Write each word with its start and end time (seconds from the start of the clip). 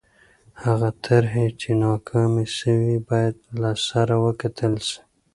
هغه 0.63 0.89
طرحې 1.05 1.47
چې 1.61 1.69
ناکامې 1.85 2.45
سوې 2.59 2.95
باید 3.09 3.35
له 3.61 3.71
سره 3.87 4.13
وکتل 4.25 4.73
سي. 4.87 4.99